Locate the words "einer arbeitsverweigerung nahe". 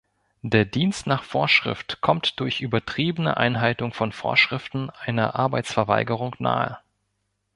4.89-6.79